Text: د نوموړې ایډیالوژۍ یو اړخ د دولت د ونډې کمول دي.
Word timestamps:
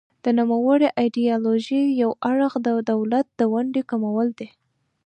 د 0.23 0.25
نوموړې 0.39 0.87
ایډیالوژۍ 1.01 1.83
یو 2.01 2.11
اړخ 2.29 2.53
د 2.65 2.67
دولت 2.91 3.25
د 3.39 3.41
ونډې 3.53 3.81
کمول 3.89 4.27
دي. 4.39 4.49